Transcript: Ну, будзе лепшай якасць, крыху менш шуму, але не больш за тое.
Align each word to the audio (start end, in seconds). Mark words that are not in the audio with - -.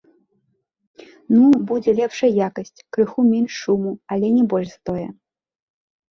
Ну, 1.33 1.43
будзе 1.71 1.91
лепшай 1.99 2.31
якасць, 2.47 2.73
крыху 2.97 3.27
менш 3.31 3.51
шуму, 3.67 3.91
але 4.17 4.27
не 4.41 4.43
больш 4.57 4.69
за 4.75 4.81
тое. 4.93 5.07